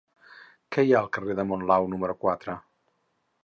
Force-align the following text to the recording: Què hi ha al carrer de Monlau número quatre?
Què 0.75 0.85
hi 0.87 0.93
ha 0.95 1.01
al 1.01 1.11
carrer 1.17 1.37
de 1.41 1.47
Monlau 1.51 1.87
número 1.95 2.19
quatre? 2.25 2.57